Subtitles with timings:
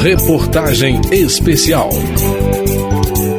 [0.00, 1.90] Reportagem Especial.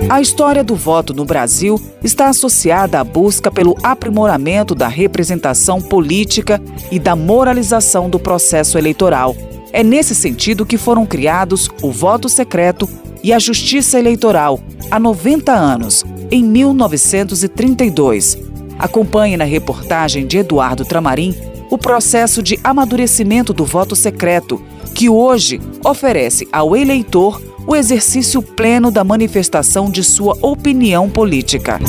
[0.08, 6.62] A história do voto no Brasil está associada à busca pelo aprimoramento da representação política
[6.92, 9.35] e da moralização do processo eleitoral.
[9.74, 12.87] É nesse sentido que foram criados o voto secreto
[13.23, 14.59] e a justiça eleitoral
[14.91, 18.38] há 90 anos, em 1932.
[18.77, 21.35] Acompanhe na reportagem de Eduardo Tramarim
[21.71, 24.62] o processo de amadurecimento do voto secreto,
[24.94, 31.80] que hoje oferece ao eleitor o exercício pleno da manifestação de sua opinião política.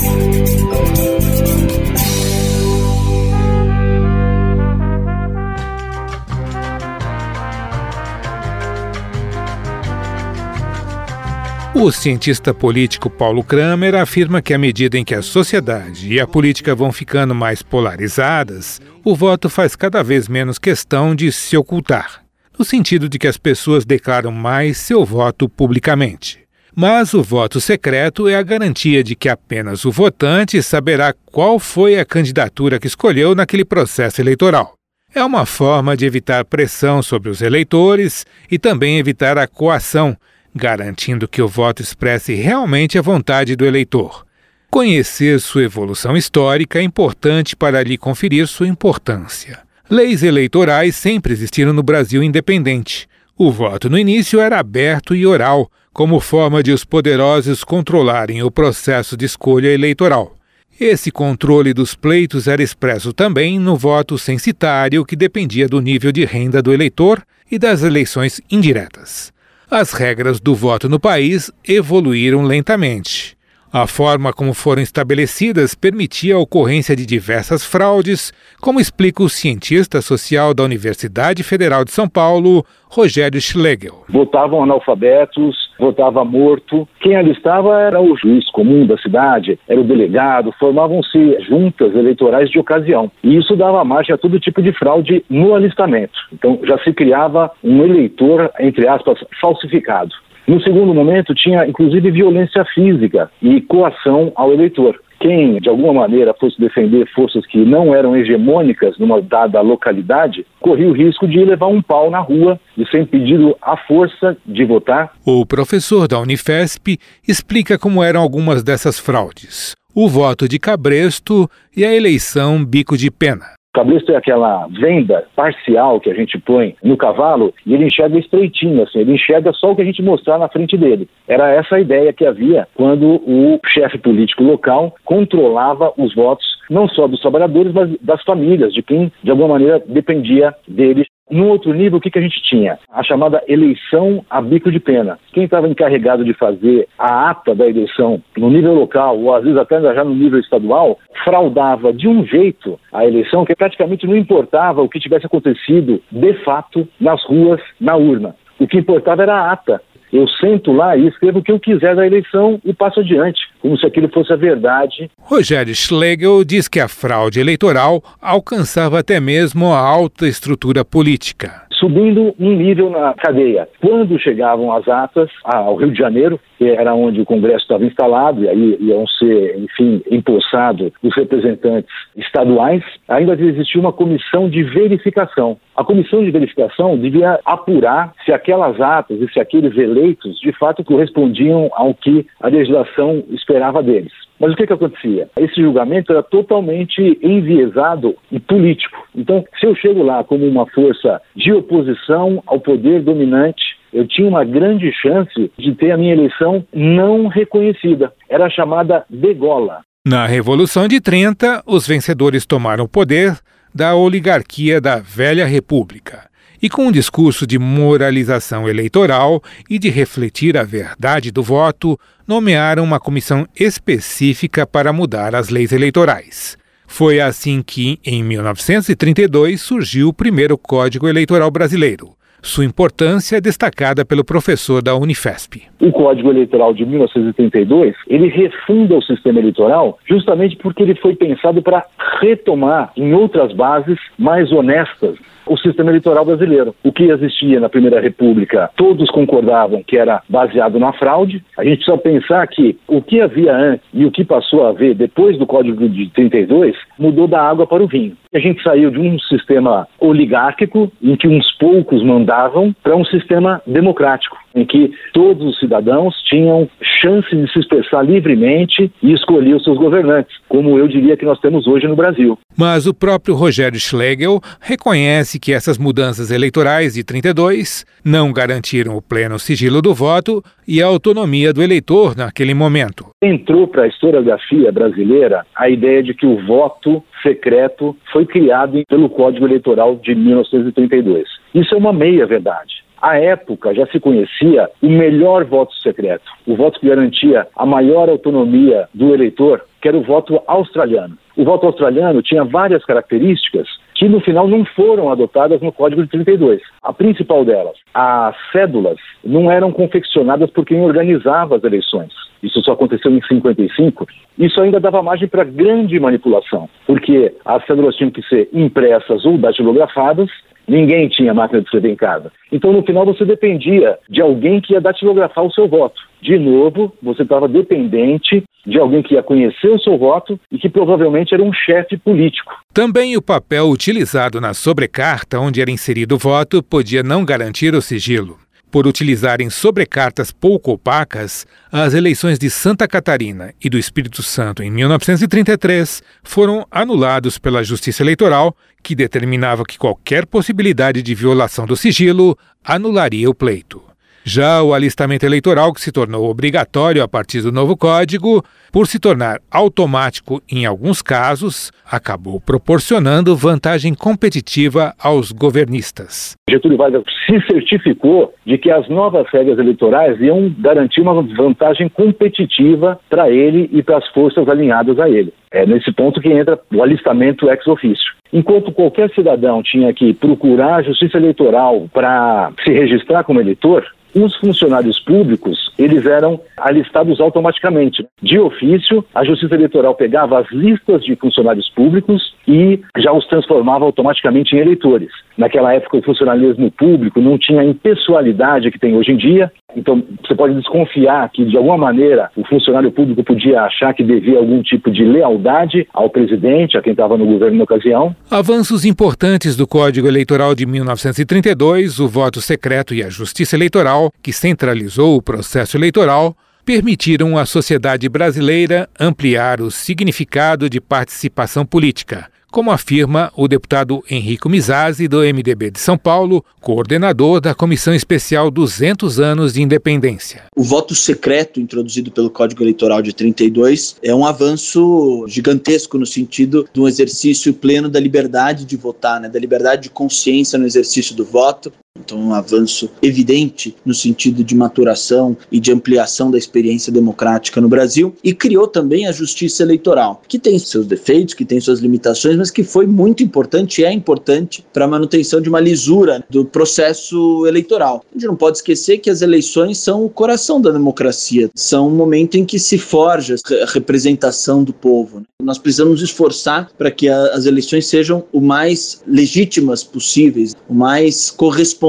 [11.75, 16.27] O cientista político Paulo Kramer afirma que à medida em que a sociedade e a
[16.27, 22.22] política vão ficando mais polarizadas, o voto faz cada vez menos questão de se ocultar
[22.57, 26.39] no sentido de que as pessoas declaram mais seu voto publicamente.
[26.75, 31.99] Mas o voto secreto é a garantia de que apenas o votante saberá qual foi
[31.99, 34.73] a candidatura que escolheu naquele processo eleitoral.
[35.13, 40.17] É uma forma de evitar pressão sobre os eleitores e também evitar a coação,
[40.55, 44.25] garantindo que o voto expresse realmente a vontade do eleitor.
[44.71, 49.59] Conhecer sua evolução histórica é importante para lhe conferir sua importância.
[49.93, 53.07] Leis eleitorais sempre existiram no Brasil independente.
[53.37, 58.49] O voto no início era aberto e oral, como forma de os poderosos controlarem o
[58.49, 60.35] processo de escolha eleitoral.
[60.79, 66.25] Esse controle dos pleitos era expresso também no voto censitário, que dependia do nível de
[66.25, 69.31] renda do eleitor e das eleições indiretas.
[69.69, 73.37] As regras do voto no país evoluíram lentamente.
[73.75, 78.31] A forma como foram estabelecidas permitia a ocorrência de diversas fraudes,
[78.61, 84.03] como explica o cientista social da Universidade Federal de São Paulo, Rogério Schlegel.
[84.07, 86.87] Votavam analfabetos, votava morto.
[86.99, 92.51] Quem ali estava era o juiz comum da cidade, era o delegado, formavam-se juntas eleitorais
[92.51, 93.11] de ocasião.
[93.23, 96.13] E isso dava margem a todo tipo de fraude no alistamento.
[96.31, 100.13] Então já se criava um eleitor, entre aspas, falsificado.
[100.47, 104.99] No segundo momento, tinha inclusive violência física e coação ao eleitor.
[105.19, 110.89] Quem, de alguma maneira, fosse defender forças que não eram hegemônicas numa dada localidade, corria
[110.89, 115.13] o risco de levar um pau na rua, de ser impedido à força de votar.
[115.25, 121.85] O professor da Unifesp explica como eram algumas dessas fraudes: o voto de cabresto e
[121.85, 123.45] a eleição bico de pena.
[123.73, 128.83] Cabresto é aquela venda parcial que a gente põe no cavalo e ele enxerga estreitinho,
[128.83, 131.09] assim, ele enxerga só o que a gente mostrar na frente dele.
[131.27, 136.87] Era essa a ideia que havia quando o chefe político local controlava os votos não
[136.87, 141.73] só dos trabalhadores, mas das famílias, de quem de alguma maneira dependia deles no outro
[141.73, 142.77] nível, o que, que a gente tinha?
[142.91, 145.17] A chamada eleição a bico de pena.
[145.31, 149.57] Quem estava encarregado de fazer a ata da eleição no nível local, ou às vezes
[149.57, 154.81] até já no nível estadual, fraudava de um jeito a eleição que praticamente não importava
[154.81, 158.35] o que tivesse acontecido de fato nas ruas, na urna.
[158.59, 159.81] O que importava era a ata.
[160.13, 163.75] Eu sento lá e escrevo o que eu quiser da eleição e passo adiante, como
[163.75, 165.09] se aquilo fosse a verdade.
[165.19, 172.33] Rogério Schlegel diz que a fraude eleitoral alcançava até mesmo a alta estrutura política subindo
[172.39, 173.67] um nível na cadeia.
[173.81, 178.41] Quando chegavam as atas ao Rio de Janeiro, que era onde o Congresso estava instalado,
[178.41, 185.57] e aí iam ser, enfim, empossados os representantes estaduais, ainda existia uma comissão de verificação.
[185.75, 190.85] A comissão de verificação devia apurar se aquelas atas e se aqueles eleitos de fato
[190.85, 194.13] correspondiam ao que a legislação esperava deles.
[194.39, 195.27] Mas o que, que acontecia?
[195.37, 199.02] Esse julgamento era totalmente enviesado e político.
[199.15, 204.27] Então, se eu chego lá como uma força de oposição ao poder dominante, eu tinha
[204.27, 208.11] uma grande chance de ter a minha eleição não reconhecida.
[208.29, 209.81] Era chamada degola.
[210.05, 213.37] Na Revolução de 30, os vencedores tomaram o poder
[213.73, 220.57] da oligarquia da velha república e com um discurso de moralização eleitoral e de refletir
[220.57, 226.57] a verdade do voto, nomearam uma comissão específica para mudar as leis eleitorais.
[226.95, 232.09] Foi assim que, em 1932, surgiu o primeiro Código Eleitoral Brasileiro.
[232.39, 235.63] Sua importância é destacada pelo professor da Unifesp.
[235.81, 241.63] O Código Eleitoral de 1932, ele refunda o sistema eleitoral justamente porque ele foi pensado
[241.63, 241.83] para
[242.21, 246.75] retomar em outras bases mais honestas o sistema eleitoral brasileiro.
[246.83, 251.43] O que existia na Primeira República, todos concordavam que era baseado na fraude.
[251.57, 254.95] A gente precisa pensar que o que havia antes e o que passou a haver
[254.95, 258.15] depois do Código de 32 mudou da água para o vinho.
[258.33, 263.61] A gente saiu de um sistema oligárquico, em que uns poucos mandavam, para um sistema
[263.67, 266.69] democrático em que todos os cidadãos tinham
[267.01, 271.39] chance de se expressar livremente e escolher os seus governantes, como eu diria que nós
[271.39, 272.37] temos hoje no Brasil.
[272.57, 279.01] Mas o próprio Rogério Schlegel reconhece que essas mudanças eleitorais de 32 não garantiram o
[279.01, 283.07] pleno sigilo do voto e a autonomia do eleitor naquele momento.
[283.21, 289.09] Entrou para a historiografia brasileira a ideia de que o voto secreto foi criado pelo
[289.09, 291.23] Código Eleitoral de 1932.
[291.55, 292.82] Isso é uma meia verdade.
[293.03, 298.07] À época já se conhecia o melhor voto secreto, o voto que garantia a maior
[298.07, 301.17] autonomia do eleitor, que era o voto australiano.
[301.35, 306.07] O voto australiano tinha várias características que no final não foram adotadas no Código de
[306.11, 306.61] 32.
[306.81, 312.13] A principal delas, as cédulas não eram confeccionadas por quem organizava as eleições.
[312.41, 314.07] Isso só aconteceu em 55.
[314.37, 319.37] Isso ainda dava margem para grande manipulação, porque as cédulas tinham que ser impressas ou
[319.37, 320.29] datilografadas
[320.67, 322.31] Ninguém tinha máquina de escrever em casa.
[322.51, 326.01] Então, no final, você dependia de alguém que ia datilografar o seu voto.
[326.21, 330.69] De novo, você estava dependente de alguém que ia conhecer o seu voto e que
[330.69, 332.53] provavelmente era um chefe político.
[332.73, 337.81] Também o papel utilizado na sobrecarta onde era inserido o voto podia não garantir o
[337.81, 338.42] sigilo
[338.73, 344.71] por utilizarem sobrecartas pouco opacas, as eleições de Santa Catarina e do Espírito Santo em
[344.71, 352.35] 1933 foram anulados pela Justiça Eleitoral, que determinava que qualquer possibilidade de violação do sigilo
[352.63, 353.92] anularia o pleito.
[354.25, 358.41] Já o alistamento eleitoral, que se tornou obrigatório a partir do novo código,
[358.71, 366.37] por se tornar automático em alguns casos, acabou proporcionando vantagem competitiva aos governistas.
[366.49, 372.97] Getúlio Vargas se certificou de que as novas regras eleitorais iam garantir uma vantagem competitiva
[373.09, 375.33] para ele e para as forças alinhadas a ele.
[375.51, 378.22] É nesse ponto que entra o alistamento ex officio.
[378.33, 383.85] Enquanto qualquer cidadão tinha que procurar a justiça eleitoral para se registrar como eleitor,
[384.15, 388.05] os funcionários públicos, eles eram alistados automaticamente.
[388.21, 393.85] De ofício, a Justiça Eleitoral pegava as listas de funcionários públicos e já os transformava
[393.85, 395.09] automaticamente em eleitores.
[395.37, 400.03] Naquela época, o funcionalismo público não tinha a impessoalidade que tem hoje em dia, então
[400.21, 404.61] você pode desconfiar que, de alguma maneira, o funcionário público podia achar que devia algum
[404.61, 408.15] tipo de lealdade ao presidente, a quem estava no governo na ocasião.
[408.29, 414.31] Avanços importantes do Código Eleitoral de 1932, o voto secreto e a justiça eleitoral, que
[414.31, 422.69] centralizou o processo eleitoral, permitiram à sociedade brasileira ampliar o significado de participação política como
[422.69, 429.19] afirma o deputado Henrico Mizazzi, do MDB de São Paulo, coordenador da Comissão Especial 200
[429.19, 430.43] anos de Independência.
[430.55, 436.69] O voto secreto introduzido pelo Código Eleitoral de 32 é um avanço gigantesco no sentido
[436.71, 441.15] de um exercício pleno da liberdade de votar, né, da liberdade de consciência no exercício
[441.15, 441.73] do voto,
[442.03, 447.69] então, um avanço evidente no sentido de maturação e de ampliação da experiência democrática no
[447.69, 452.35] Brasil e criou também a justiça eleitoral, que tem seus defeitos, que tem suas limitações,
[452.35, 456.43] mas que foi muito importante e é importante para a manutenção de uma lisura do
[456.43, 458.03] processo eleitoral.
[458.09, 461.95] A gente não pode esquecer que as eleições são o coração da democracia, são um
[461.95, 465.19] momento em que se forja a representação do povo.
[465.19, 465.25] Né?
[465.43, 471.82] Nós precisamos esforçar para que as eleições sejam o mais legítimas possíveis, o mais correspondentes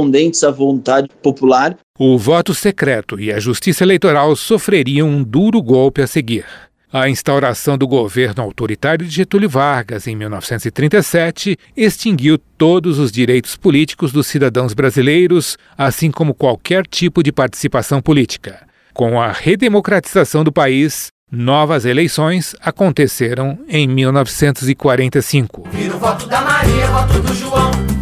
[0.44, 1.76] à vontade popular.
[1.98, 6.44] O voto secreto e a justiça eleitoral sofreriam um duro golpe a seguir.
[6.92, 14.12] A instauração do governo autoritário de Getúlio Vargas em 1937 extinguiu todos os direitos políticos
[14.12, 18.64] dos cidadãos brasileiros, assim como qualquer tipo de participação política.
[18.92, 25.64] Com a redemocratização do país, Novas eleições aconteceram em 1945.
[25.72, 27.93] Vira o voto da Maria, voto do João.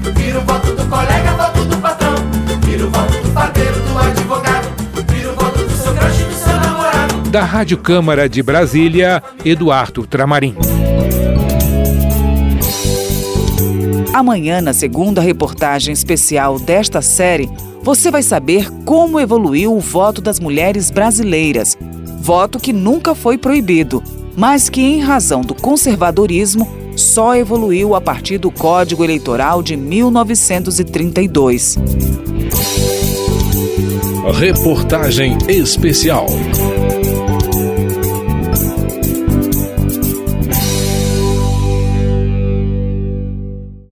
[0.42, 2.14] O voto do colega, voto do patrão.
[2.64, 4.68] Vira o voto do padeiro, do advogado.
[5.08, 7.30] Vira o voto do seu crush, do seu namorado.
[7.30, 10.54] Da Rádio Câmara de Brasília, Eduardo Tramarim.
[14.12, 17.48] Amanhã, na segunda reportagem especial desta série,
[17.82, 21.78] você vai saber como evoluiu o voto das mulheres brasileiras
[22.22, 24.00] voto que nunca foi proibido,
[24.36, 31.76] mas que, em razão do conservadorismo, só evoluiu a partir do Código Eleitoral de 1932.
[34.34, 36.26] Reportagem especial.